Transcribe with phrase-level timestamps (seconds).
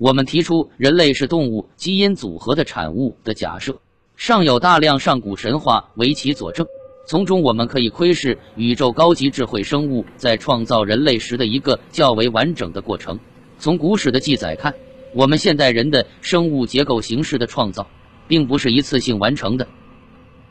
[0.00, 3.82] 我们提出人类是动物基因组合的产物的假设，
[4.16, 6.66] 尚有大量上古神话为其佐证。
[7.06, 13.20] 从中我们可以窥视宇宙高级智慧生物在创造人类时的一个较为完整的过程。
[13.58, 14.74] 从古史的记载看，
[15.12, 17.86] 我们现代人的生物结构形式的创造，
[18.26, 19.68] 并不是一次性完成的，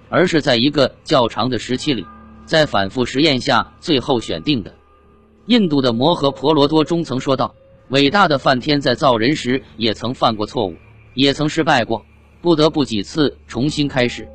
[0.10, 2.06] 而是在一个较长的时期里，
[2.46, 4.76] 在反复实验下最后选定的。
[5.48, 7.56] 印度的摩诃婆罗多中曾说道
[7.90, 10.76] ：“伟大的梵天在造人时也曾犯过错误，
[11.16, 12.06] 也曾失败过，
[12.40, 14.28] 不得不几次重新开始。”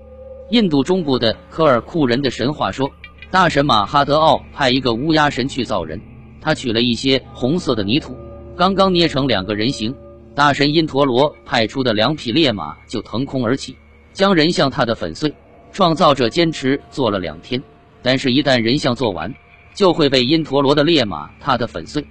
[0.51, 2.91] 印度中部的科尔库人的神话说，
[3.31, 6.01] 大神马哈德奥派一个乌鸦神去造人，
[6.41, 8.17] 他取了一些红色的泥土，
[8.57, 9.95] 刚刚捏成两个人形，
[10.35, 13.77] 大神因陀罗派出的两匹烈马就腾空而起，
[14.13, 15.33] 将人像踏得粉碎。
[15.73, 17.61] 创造者坚持做了两天，
[18.01, 19.35] 但是，一旦人像做完，
[19.75, 22.05] 就会被因陀罗的烈马踏得粉碎。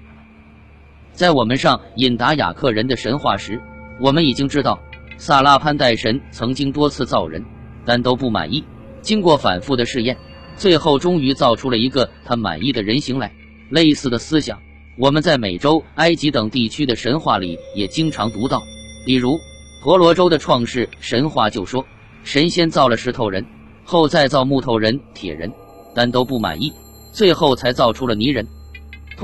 [1.14, 3.62] 在我们上引达雅克人的神话时，
[4.02, 4.80] 我们已经知道，
[5.18, 7.44] 萨拉潘代神曾经多次造人。
[7.86, 8.64] 但都不满意。
[9.02, 10.18] 经过反复的试验，
[10.56, 13.30] 最后终于造出了一个他满意的人形来。
[13.70, 14.58] 类似的思想，
[14.98, 18.64] 我们在美洲、埃及等地区的神话里也经常读到。
[19.06, 19.38] 比如
[19.84, 21.86] 婆罗洲的创世神话就说，
[22.24, 23.46] 神仙造了石头人，
[23.84, 25.52] 后再造木头人、铁人，
[25.94, 26.72] 但都不满意，
[27.12, 28.48] 最后才造出了泥人。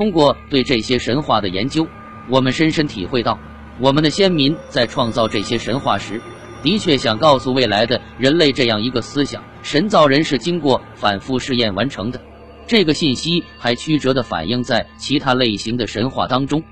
[0.00, 1.86] 通过对这些神话的研究，
[2.30, 3.38] 我们深深体会到，
[3.78, 6.18] 我们的先民在创造这些神话时。
[6.62, 12.18] 的确想告诉未来的人类这样一个思想：神造人是经过反复试验完成的。
[12.66, 16.62] 这个信息还曲折地反映在其他类型的神话当中。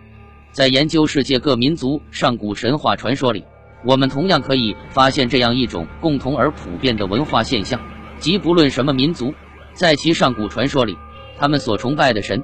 [0.50, 3.44] 在研究世界各民族上古神话传说里，
[3.84, 7.78] 我们同样可以发现这样一种共同而普遍的文化现象，
[8.18, 9.34] 即不论什么民族，
[9.74, 10.96] 在其上古传说里，
[11.38, 12.42] 他们所崇拜的神，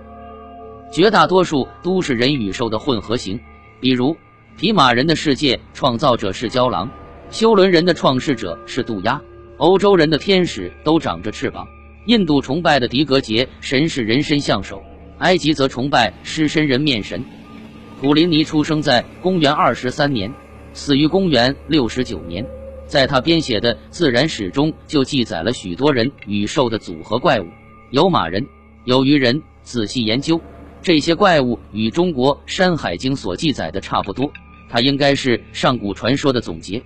[0.95, 3.41] 绝大多数都是人与兽的混合型。
[3.81, 4.17] 比如，
[4.57, 6.89] 匹马人的世界创造者是郊狼。
[7.31, 9.21] 修伦人的创世者是渡鸦，
[9.57, 11.67] 欧洲人的天使都长着翅膀。
[12.07, 14.85] 印度崇拜的迪格杰神是人身象首，
[15.19, 17.25] 埃及则崇拜狮身人面神。
[18.01, 20.33] 普林尼出生在公元二十三年，
[20.75, 22.47] 死于公元六十九年。
[22.87, 27.47] 在他编写的自然史中，就记载了许多人与兽的组合怪物，
[27.91, 28.47] 有马人，
[28.85, 29.43] 有鱼人。
[29.65, 30.39] 仔细研究，
[30.85, 34.31] 这些怪物与中国《山海经》所记载的差不多，
[34.69, 36.79] 它应该是上古传说的总结。《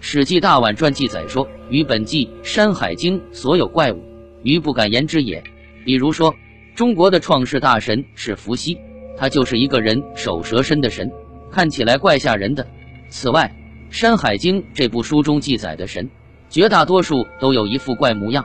[0.00, 4.02] 史记·大宛传》记载说：“与本纪《山海经》所有怪物，
[4.42, 5.44] 余不敢言之也。”
[5.84, 6.34] 比如说，
[6.74, 8.78] 中国的创世大神是伏羲，
[9.14, 11.12] 他就是一个人首蛇身的神，
[11.50, 12.66] 看起来怪吓人的。
[13.10, 13.54] 此外，
[13.94, 16.08] 《山海经》这部书中记载的神，
[16.48, 18.42] 绝大多数都有一副怪模样。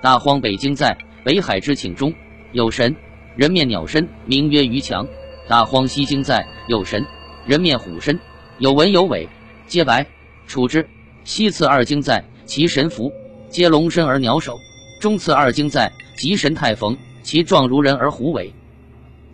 [0.00, 2.14] 大荒北经在《北海之请》中
[2.52, 2.94] 有神，
[3.36, 5.06] 人面鸟身，名曰鱼强；
[5.48, 7.06] 大荒西经在有神，
[7.46, 8.18] 人面虎身，
[8.58, 9.28] 有纹有尾，
[9.66, 10.06] 皆白。
[10.46, 10.86] 处之
[11.22, 13.12] 西次二经在其神符，
[13.48, 14.54] 皆龙身而鸟首；
[15.00, 18.52] 中次二经在吉神太逢，其状如人而虎尾；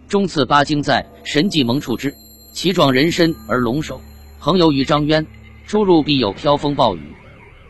[0.06, 2.14] 中次八经在神迹蒙处之，
[2.52, 4.00] 其状人身而龙首。
[4.38, 5.26] 横游于张渊，
[5.66, 7.00] 出入必有飘风暴雨。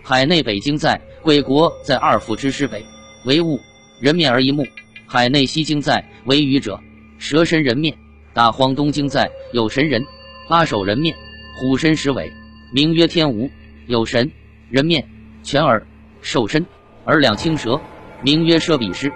[0.03, 2.85] 海内北经在贵国，在二父之师北
[3.25, 3.61] 为物，
[4.01, 4.67] 人面而一目。
[5.09, 6.81] 海内西经在为鱼者，
[7.19, 7.97] 蛇身人面。
[8.35, 10.05] 大荒东经在有神人，
[10.49, 11.17] 八首人面，
[11.59, 12.31] 虎身十尾。
[12.73, 13.49] 名曰天吴，
[13.87, 14.31] 有神，
[14.69, 15.09] 人面，
[15.45, 15.87] 犬耳，
[16.21, 16.67] 兽身，
[17.05, 17.81] 而两青蛇，
[18.21, 19.11] 名曰奢比师。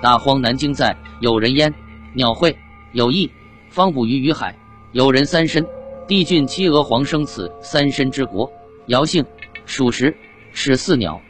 [0.00, 1.74] 大荒南经在有人焉，
[2.14, 2.56] 鸟会，
[2.92, 3.30] 有翼，
[3.68, 4.56] 方捕鱼于海。
[4.92, 5.66] 有人三身，
[6.06, 8.50] 帝俊七娥皇生此三身之国。
[8.86, 9.24] 尧姓，
[9.66, 10.16] 属实，
[10.52, 11.20] 始四鸟。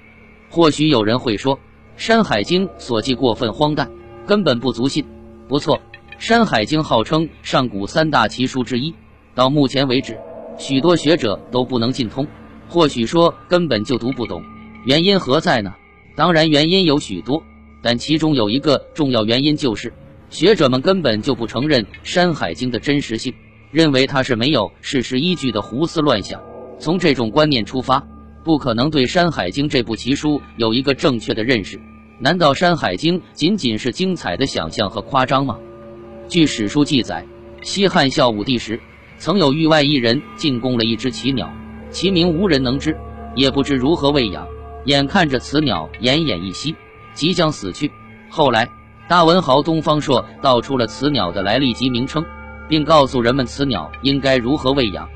[0.51, 1.57] 或许有人会说，
[1.97, 3.91] 《山海经》所记过分荒诞，
[4.27, 5.05] 根本不足信。
[5.49, 5.77] 不错，
[6.19, 8.95] 《山海经》号称上古三大奇书之一，
[9.35, 10.19] 到目前为止。
[10.59, 12.27] 许多学者都不能尽通，
[12.69, 14.43] 或许说根本就读不懂，
[14.85, 15.73] 原因何在呢？
[16.17, 17.43] 当然原因有许多，
[17.83, 19.93] 但其中有一个重要原因就是，
[20.31, 23.33] 学者们根本就不承认《山海经》的真实性，
[23.71, 26.41] 认为它是没有事实依据的胡思乱想。
[26.79, 28.05] 从这种观念出发，
[28.45, 31.81] 不可能对《山海经》这部奇书有一个正确的认识。
[32.19, 35.59] 难道《山海经》仅仅是精彩的想象和夸张吗？
[36.29, 37.25] 据史书记载，
[37.63, 38.79] 西汉孝武帝时。
[39.17, 41.51] 曾有域外一人进贡了一只奇鸟，
[41.89, 42.95] 其名无人能知，
[43.37, 44.47] 也不知如何喂养。
[44.87, 46.75] 眼看着此鸟奄奄一息，
[47.15, 47.91] 即将死去。
[48.29, 48.69] 后来，
[49.09, 52.23] 大文豪东方朔道出了此鸟的来历及名称，
[52.69, 55.09] 并告诉人们此鸟应该如何喂养。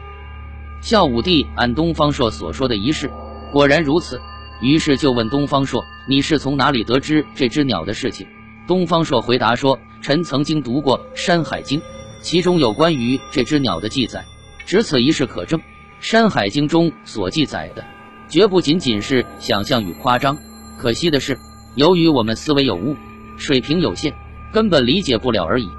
[0.80, 3.10] 孝武帝按东方朔所说的仪式，
[3.52, 4.20] 果然如此。
[4.60, 8.26] 于是就问东方朔：“你是从哪里得知这只鸟的事情？”
[8.66, 11.80] 东方朔回答说：“臣曾经读过《山海经》。”
[12.20, 14.25] 其中有关于这只鸟的记载，
[14.66, 15.60] 只此一事可证，
[16.00, 17.84] 《山海经》中所记载的，
[18.28, 20.36] 绝不仅仅是想象与夸张。
[20.76, 21.38] 可惜的是，
[21.76, 22.96] 由于我们思维有误，
[23.36, 24.12] 水平有限，
[24.52, 25.66] 根本理解不了而已。《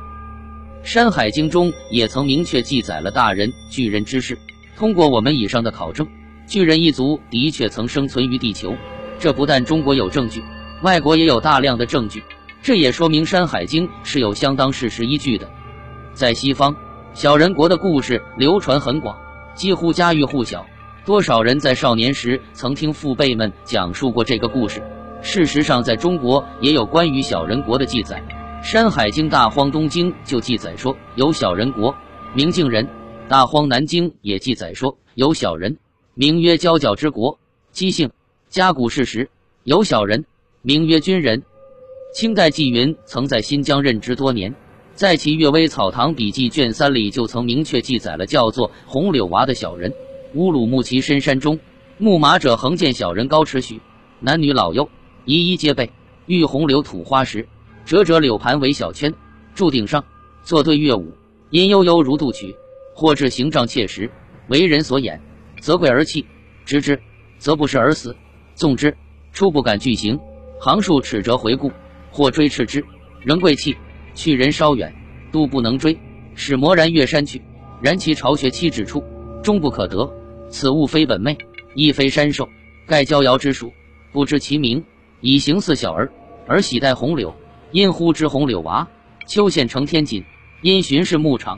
[0.83, 4.37] 山海经》中也曾明确记载了大人、巨人之事。
[4.79, 6.07] 通过我们以上的考证，
[6.47, 8.73] 巨人一族的确曾生存于地球。
[9.19, 10.41] 这不但中国有证据，
[10.83, 12.23] 外国也有大量的证据。
[12.61, 15.49] 这也说明《山海经》是有相当事实依据的。
[16.13, 16.73] 在西方，
[17.13, 19.17] 小人国的故事流传很广，
[19.53, 20.65] 几乎家喻户晓。
[21.03, 24.81] 多少人在少年时曾听父辈们讲述过这个故事？
[25.21, 28.23] 事实上，在中国也有关于小人国的记载，
[28.65, 31.93] 《山海经·大荒东经》就记载说有小人国，
[32.33, 32.85] 明镜人；
[33.29, 35.77] 《大荒南经》也记载说有小人，
[36.15, 37.37] 名曰交角之国。
[37.71, 38.09] 姬姓
[38.49, 39.29] 甲骨事实
[39.63, 40.25] 有小人，
[40.63, 41.43] 名曰军人。
[42.11, 44.55] 清代纪云曾在新疆任职多年，
[44.95, 49.93] 在其《阅微草堂笔记》卷三里就曾明确记载了叫做红柳娃的小人。
[50.33, 51.59] 乌鲁木齐深山中，
[51.99, 53.79] 牧马者横见小人高尺许，
[54.19, 54.89] 男女老幼
[55.25, 55.91] 一一皆备。
[56.25, 57.47] 遇红柳吐花时，
[57.85, 59.13] 折折柳盘为小圈，
[59.53, 60.03] 柱顶上
[60.43, 61.13] 坐对乐舞，
[61.51, 62.55] 音悠悠如杜曲。
[62.99, 64.11] 或至形状切实，
[64.49, 65.21] 为人所掩，
[65.61, 66.25] 则贵而泣；
[66.65, 67.01] 直之，
[67.37, 68.13] 则不食而死。
[68.55, 68.93] 纵之，
[69.31, 70.19] 初不敢拒行，
[70.59, 71.71] 行数尺折回顾。
[72.11, 72.83] 或追斥之，
[73.21, 73.77] 仍贵气，
[74.13, 74.93] 去人稍远，
[75.31, 75.97] 都不能追，
[76.35, 77.41] 使魔然越山去。
[77.81, 79.01] 然其巢穴栖止处，
[79.41, 80.13] 终不可得。
[80.49, 81.37] 此物非本昧，
[81.75, 82.49] 亦非山兽，
[82.85, 83.71] 盖交瑶之属，
[84.11, 84.83] 不知其名。
[85.21, 86.11] 以形似小儿，
[86.45, 87.33] 而喜戴红柳，
[87.71, 88.85] 因呼之红柳娃。
[89.25, 90.25] 秋县成天锦，
[90.61, 91.57] 因巡视牧场，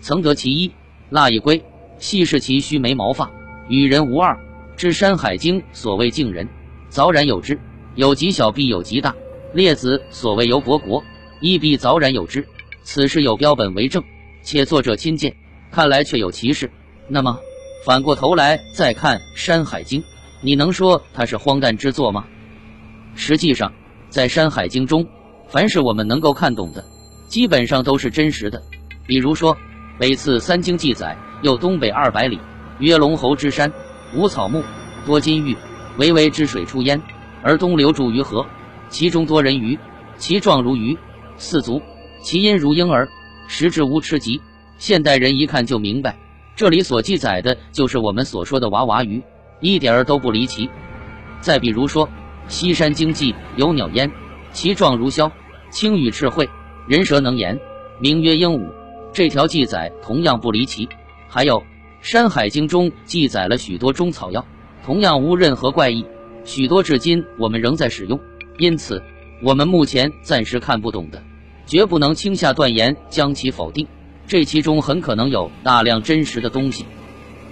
[0.00, 0.72] 曾得其一。
[1.10, 1.64] 蜡一归，
[1.98, 3.30] 细视其须眉毛发，
[3.68, 4.38] 与人无二。
[4.76, 6.48] 知《山海经》所谓敬人，
[6.90, 7.58] 凿然有之，
[7.96, 9.14] 有极小，必有极大。
[9.52, 11.02] 列子所谓由伯国，
[11.40, 12.46] 亦必凿然有之。
[12.84, 14.02] 此事有标本为证，
[14.42, 15.34] 且作者亲见，
[15.70, 16.70] 看来确有其事。
[17.08, 17.36] 那么
[17.84, 20.00] 反过头来再看《山海经》，
[20.40, 22.24] 你能说它是荒诞之作吗？
[23.16, 23.72] 实际上，
[24.08, 25.04] 在《山海经》中，
[25.48, 26.84] 凡是我们能够看懂的，
[27.26, 28.62] 基本上都是真实的。
[29.06, 29.56] 比如说，
[30.00, 32.40] 北次三经记载，有东北二百里，
[32.78, 33.70] 曰龙侯之山，
[34.14, 34.64] 无草木，
[35.04, 35.54] 多金玉，
[35.98, 36.98] 巍巍之水出焉，
[37.42, 38.46] 而东流注于河。
[38.88, 39.78] 其中多人鱼，
[40.16, 40.96] 其状如鱼，
[41.36, 41.82] 四足，
[42.22, 43.06] 其音如婴儿，
[43.46, 44.40] 食之无吃疾。
[44.78, 46.16] 现代人一看就明白，
[46.56, 49.22] 这里所记载的就是我们所说的娃娃鱼，
[49.60, 50.70] 一点儿都不离奇。
[51.42, 52.06] 再比如说，
[52.48, 54.10] 《西山经记》有鸟焉，
[54.50, 55.30] 其状如枭，
[55.68, 56.48] 青羽赤喙，
[56.86, 57.60] 人蛇能言，
[57.98, 58.79] 名曰鹦鹉。
[59.12, 60.88] 这条记载同样不离奇。
[61.28, 61.60] 还有
[62.00, 64.44] 《山海经》中记载了许多中草药，
[64.84, 66.04] 同样无任何怪异，
[66.44, 68.18] 许多至今我们仍在使用。
[68.58, 69.02] 因此，
[69.42, 71.22] 我们目前暂时看不懂的，
[71.66, 73.86] 绝不能轻下断言将其否定。
[74.26, 76.84] 这其中很可能有大量真实的东西。《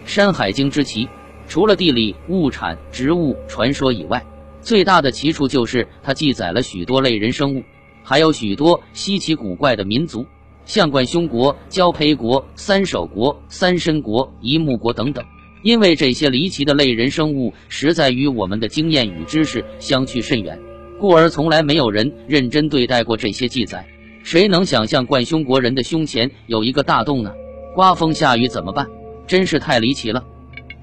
[0.04, 1.08] 山海经》之奇，
[1.48, 4.24] 除了地理、物产、植物、传说以外，
[4.60, 7.62] 最大的奇处就是它记载了许多类人生物，
[8.02, 10.26] 还有许多稀奇古怪的民族，
[10.68, 15.24] 像冠胸国、交胚国、三手国、三身国、一目国等等。
[15.62, 20.60] 因为这些离奇的类人生物，实在与我们的经验与知识相去甚远。
[21.00, 23.84] 故而从来没有人认真对待过这些记载。
[24.22, 27.32] 谁能想象冠胸国人的胸前有一个大洞呢？
[27.74, 28.86] 刮风下雨怎么办？
[29.26, 30.22] 真是太离奇了。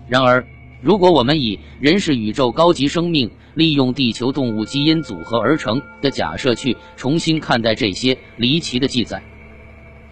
[0.10, 0.44] 然而，
[0.82, 9.22] 如果我们以人是宇宙高级生命利用地球动物基因组合而成的假设去重新看待这些离奇的记载，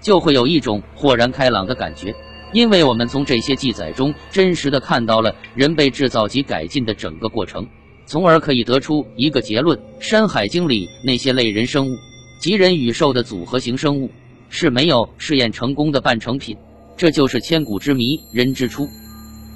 [0.04, 2.14] 就会有一种豁然开朗的感觉，
[2.52, 7.66] 因为我们从这些记载中真实的看到了人被制造及改进的整个过程。
[8.06, 11.96] 从而可以得出一个结论：《山海经》里那些类人生物，
[12.38, 14.12] 即人与兽的组合型生物，
[14.50, 16.56] 是没有试验成功的半成品。
[16.98, 18.88] 这就是千古之谜——人之初。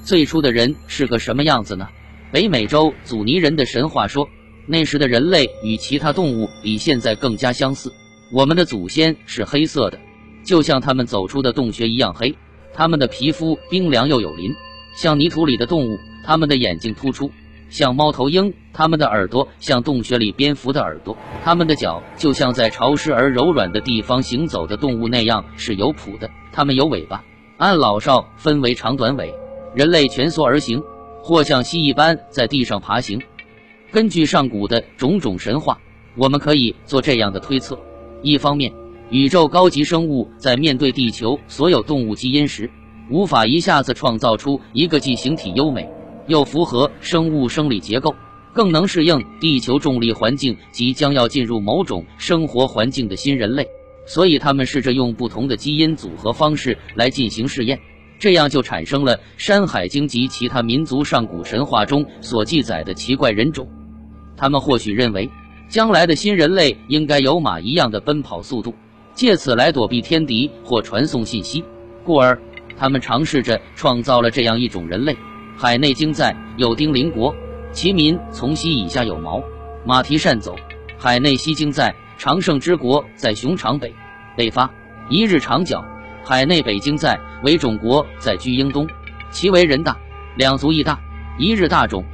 [0.02, 1.86] 最初的人是个什么样子呢？
[2.32, 4.26] 北美洲祖尼人的神话说，
[4.66, 7.92] 那时的人类与其他动物比现在更加相似。
[8.32, 10.00] 我们的祖先是黑色的，
[10.48, 12.34] 就像他们走出的洞穴一样黑。
[12.72, 14.54] 他们的皮肤冰凉又有鳞，
[14.96, 15.98] 像泥土里的动物。
[16.24, 17.30] 他们的眼睛突出。
[17.68, 21.14] 像猫头鹰，他们的耳朵像洞穴里蝙蝠的耳朵；
[21.44, 26.30] 他们的脚就像在潮湿而柔软的地方行走的动物那样是有谱的。
[26.50, 27.22] 它们有尾巴，
[27.58, 29.34] 按老少分为长短尾。
[29.74, 30.82] 人类蜷缩而行，
[31.20, 33.20] 或像蜥蜴般在地上爬行。
[33.92, 35.78] 根据上古的种种神话，
[36.16, 37.78] 我们可以做这样的推测：
[38.22, 38.72] 一方面，
[39.10, 42.70] 宇宙高级生物在面对地球所有动物基因时，
[43.10, 45.88] 无法一下子创造出一个既形体优美。
[46.26, 48.14] 又符合生物生理结构，
[48.52, 53.66] 更能适应地球重力环境及将要进入某种生活环境的新人类，
[54.06, 57.80] 所以他们试着用不同的基因组合方式来进行试验，
[58.18, 63.66] 这样就产生了《山海经》及其他民族上古神话中所记载的奇怪人种。
[64.36, 65.30] 他们或许认为，
[65.70, 68.74] 将来的新人类应该有马一样的奔跑速度，
[69.18, 71.64] 借此来躲避天敌或传送信息，
[72.04, 72.40] 故而
[72.76, 75.12] 他们尝试着创造了这样一种人类。
[75.56, 77.34] 《海内经》在有丁邻国，
[77.72, 79.42] 其民从西以下有毛，
[79.84, 80.54] 马蹄善走。
[80.96, 83.92] 《海内西经》在长胜之国在熊长北，
[84.36, 84.70] 北发
[85.10, 85.84] 一日长角。
[86.24, 88.86] 海内北经在为种国，在居英东，
[89.32, 89.96] 其为人大，
[90.36, 90.96] 两足亦大，
[91.40, 92.04] 一日大种。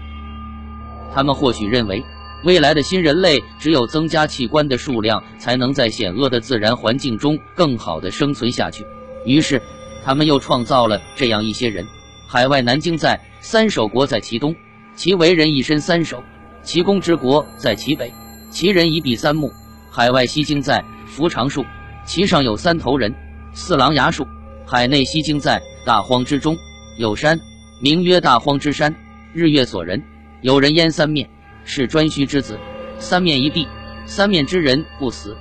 [1.12, 2.02] 他们或许认为，
[2.44, 8.84] 未来的新人类只有增加器官的数量，才能在险恶的自然环境中更好的生存下去。
[9.24, 9.62] 于是，
[10.04, 11.86] 他们又创造了这样一些人：
[12.28, 14.54] 海外南京在三首国在其东，
[14.94, 16.18] 其为人一身三首；
[16.62, 18.12] 其公之国在其北，
[18.50, 19.50] 其人一臂三目。
[19.90, 21.64] 海外西京在扶长树，
[22.04, 23.14] 其上有三头人。
[23.54, 24.26] 四狼牙树，
[24.66, 26.58] 海内西经在大荒之中，
[26.98, 27.40] 有山，
[27.80, 28.94] 名曰大荒之山。
[29.32, 30.02] 日月所人，
[30.42, 31.28] 有人焉三面，
[31.64, 32.58] 是颛顼之子。
[32.98, 33.66] 三面一闭，
[34.06, 35.36] 三面之人不死。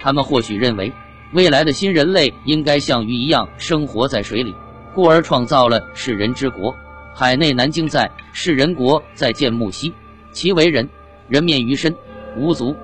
[0.00, 0.92] 他们或许认为，
[1.32, 4.54] 未来的新人类应该像鱼一样生活在水里，
[4.94, 6.74] 故而创造了世人之国。
[7.14, 9.92] 海内南京在世人国，在建木西，
[10.32, 10.88] 其为人，
[11.28, 11.94] 人面鱼身，
[12.36, 12.74] 无足。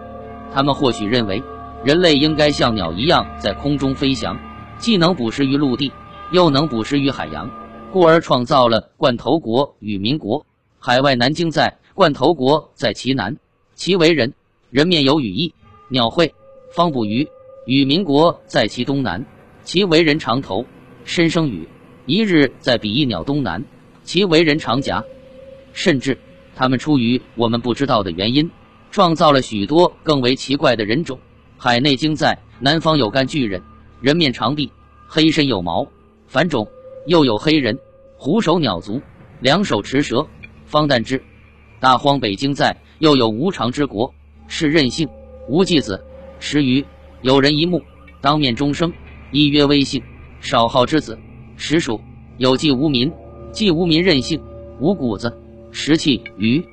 [0.52, 1.43] 他们或许认为，
[1.85, 4.37] 人类应该像鸟一样在空中飞翔。
[4.76, 5.93] 既能捕食于陆地，
[6.33, 7.49] 又能捕食于海洋，
[7.93, 10.45] 故而创造了冠头国与民国。
[10.81, 13.37] 海外南京在冠头国，在其南，
[13.77, 14.35] 其为人，
[14.71, 15.55] 人面有羽翼，
[15.89, 16.35] 鸟喙，
[16.73, 17.29] 方捕鱼。
[17.67, 19.25] 与民国在其东南，
[19.63, 20.67] 其为人长头，
[21.05, 21.69] 身生羽。
[22.05, 23.65] 一日在比翼鸟东南，
[24.03, 25.05] 其为人长颊。
[25.73, 26.19] 甚至
[26.57, 28.51] 他们出于我们不知道的原因，
[28.91, 31.17] 创造了许多更为奇怪的人种。
[31.57, 33.63] 海内经在南方有干巨人。
[34.01, 34.69] 人面长臂，
[35.07, 35.87] 黑身有毛，
[36.27, 36.69] 凡种
[37.07, 37.79] 又有黑人，
[38.17, 39.01] 虎首鸟足，
[39.39, 40.27] 两手持蛇，
[40.67, 41.23] 方旦之。
[41.85, 44.14] 大荒北京在，又有无常之国，
[44.49, 45.07] 是任性，
[45.50, 46.03] 无继子，
[46.38, 46.83] 十余，
[47.21, 47.83] 有人一目，
[48.23, 48.91] 当面终生，
[49.33, 50.03] 一曰威性，
[50.41, 51.19] 少昊之子，
[51.57, 52.00] 实属
[52.38, 53.12] 有继无民，
[53.53, 54.41] 继无民任性，
[54.81, 55.38] 无谷子，
[55.73, 56.64] 食气鱼。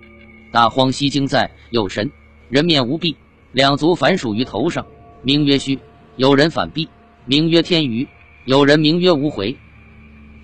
[0.49, 2.09] 大荒西京在，有神，
[2.47, 3.17] 人面无臂，
[3.51, 4.85] 两足反属于头上，
[5.23, 5.77] 名曰虚，
[6.15, 6.87] 有人反臂。
[7.25, 8.07] 名曰天鱼，
[8.45, 9.57] 有人名曰无回。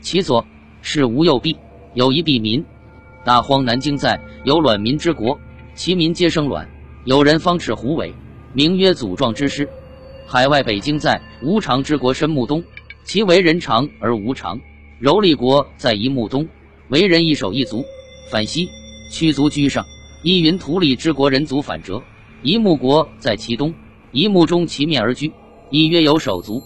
[0.01, 0.45] 其左
[0.81, 1.55] 是无右臂，
[1.93, 2.65] 有一臂民。
[3.27, 5.37] 大荒南京在，有卵民之国，
[5.75, 6.65] 其民皆生卵。
[7.03, 8.13] 有人方翅虎尾，
[8.53, 9.67] 名曰祖壮之师。
[10.25, 12.63] 海外北京在，无常之国深木东，
[13.03, 14.57] 其为人长而无常。
[14.97, 16.47] 柔利国在一木东，
[16.87, 17.83] 为人一手一足，
[18.31, 18.69] 反西，
[19.11, 19.85] 屈足居上。
[20.23, 22.01] 依云图里之国人足反折。
[22.43, 23.73] 一木国在其东，
[24.13, 25.29] 一木中其面而居。
[25.69, 26.63] 亦曰有手足，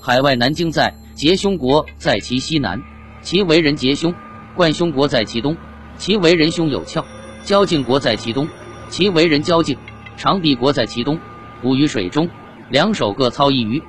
[0.00, 2.80] 海外南京在结凶国在其西南，
[3.22, 4.12] 其为人结凶；
[4.54, 5.56] 冠凶国在其东，
[5.96, 7.02] 其为人凶有窍；
[7.42, 8.48] 交颈国在其东，
[8.88, 9.76] 其为人交颈；
[10.16, 11.18] 长臂国在其东，
[11.62, 12.28] 捕于水中，
[12.70, 13.82] 两手各操一鱼。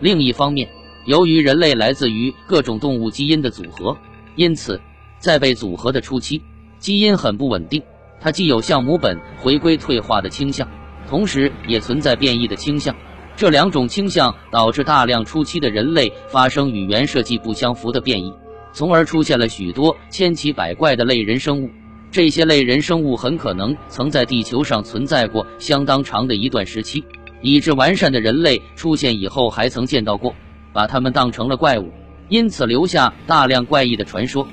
[0.00, 0.68] 另一方面，
[1.06, 3.96] 由于人类来自于各种动物基因的组合，
[4.36, 4.80] 因此
[5.18, 6.42] 在被组合的初期，
[6.78, 7.82] 基因很不稳定，
[8.20, 10.68] 它既有向母本回归退化的倾向，
[11.08, 12.94] 同时也存在变异的倾向。
[13.36, 18.32] 这两种倾向导致大量初期的人类发生与原设计不相符的变异，
[18.74, 21.70] 从而出现了许多千奇百怪的类人生物。
[22.10, 27.04] 这些类人生物很可能曾在地球上存在过相当长的一段时期，
[27.40, 30.34] 以致完善的人类出现以后还曾见到过，
[30.72, 31.88] 把它们当成了怪物，
[32.28, 34.46] 因此留下大量怪异的传说。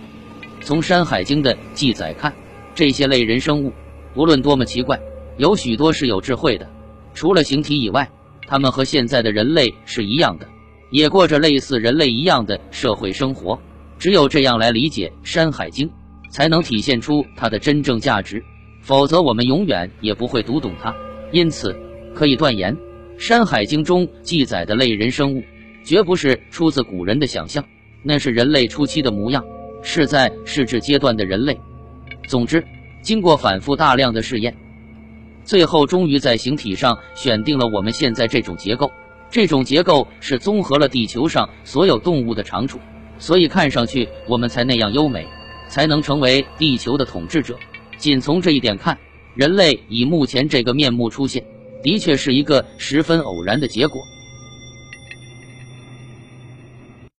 [0.62, 2.32] 从《山海经》的记载看，
[2.76, 3.74] 这些类人生物
[4.14, 5.00] 不论多么奇怪，
[5.38, 6.70] 有许多是有智慧的，
[7.16, 8.08] 除了形体以外。
[8.48, 10.46] 他们和现在的人类是一样的，
[10.90, 13.58] 也过着类似人类一样的社会生活。
[14.02, 15.88] 只有这样来理解《山海经》，
[16.32, 18.44] 才能体现出它的真正价值。
[18.82, 20.92] 否则，我们永远也不会读懂它。
[21.32, 21.80] 因此，
[22.16, 22.76] 可以断言，
[23.20, 25.44] 《山海经》中记载的类人生物，
[25.84, 27.64] 绝不是出自古人的想象，
[28.02, 29.46] 那是人类初期的模样，
[29.84, 31.56] 是在试制阶段的人类。
[32.28, 32.66] 总之，
[33.04, 34.52] 经过反复大量的试验。
[35.44, 38.92] 最后，终于在形体上选定了我们现在这种结构。
[39.30, 42.80] 这种结构是综合了地球上所有动物的长处，
[43.22, 45.26] 所以看上去我们才那样优美，
[45.70, 47.56] 才能成为地球的统治者。
[47.98, 48.98] 仅从这一点看，
[49.36, 51.46] 人类以目前这个面目出现，
[51.84, 54.02] 的确是一个十分偶然的结果。